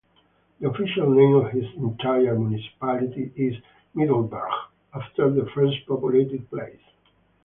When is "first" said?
5.53-5.77